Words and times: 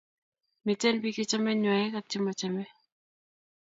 Miten 0.65 0.95
pik 1.01 1.15
che 1.15 1.23
chame 1.29 1.51
nywaek 1.53 1.93
ak 1.99 2.05
che 2.11 2.19
machame. 2.25 2.63